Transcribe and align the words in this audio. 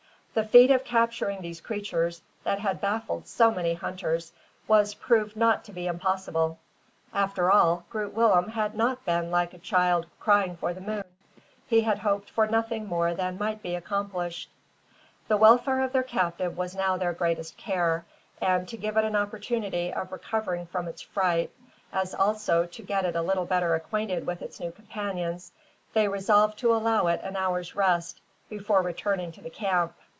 The 0.33 0.45
feat 0.45 0.71
of 0.71 0.85
capturing 0.85 1.41
these 1.41 1.59
creatures, 1.59 2.21
that 2.45 2.59
had 2.59 2.79
baffled 2.79 3.27
so 3.27 3.51
many 3.51 3.73
hunters, 3.73 4.31
was 4.65 4.93
proved 4.93 5.35
not 5.35 5.65
to 5.65 5.73
be 5.73 5.87
impossible. 5.87 6.57
After 7.13 7.51
all, 7.51 7.83
Groot 7.89 8.13
Willem 8.13 8.47
had 8.47 8.73
not 8.73 9.03
been 9.03 9.29
like 9.29 9.53
a 9.53 9.57
child 9.57 10.05
crying 10.21 10.55
for 10.55 10.73
the 10.73 10.79
moon. 10.79 11.03
He 11.67 11.81
had 11.81 11.99
hoped 11.99 12.29
for 12.29 12.47
nothing 12.47 12.87
more 12.87 13.13
than 13.13 13.37
might 13.37 13.61
be 13.61 13.75
accomplished. 13.75 14.49
The 15.27 15.35
welfare 15.35 15.81
of 15.81 15.91
their 15.91 16.01
captive 16.01 16.55
was 16.55 16.77
now 16.77 16.95
their 16.95 17.11
greatest 17.11 17.57
care; 17.57 18.05
and, 18.39 18.69
to 18.69 18.77
give 18.77 18.95
it 18.95 19.03
an 19.03 19.17
opportunity 19.17 19.91
of 19.91 20.13
recovering 20.13 20.65
from 20.65 20.87
its 20.87 21.01
fright, 21.01 21.51
as 21.91 22.15
also 22.15 22.65
to 22.67 22.81
get 22.81 23.03
it 23.03 23.17
a 23.17 23.21
little 23.21 23.45
better 23.45 23.75
acquainted 23.75 24.25
with 24.25 24.41
its 24.41 24.61
new 24.61 24.71
companions, 24.71 25.51
they 25.91 26.07
resolved 26.07 26.57
to 26.59 26.73
allow 26.73 27.07
it 27.07 27.19
an 27.21 27.35
hour's 27.35 27.75
rest 27.75 28.21
before 28.49 28.81
returning 28.81 29.33
to 29.33 29.41
the 29.41 29.49
camp. 29.49 29.91